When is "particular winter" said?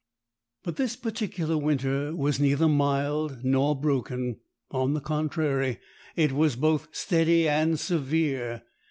0.95-2.15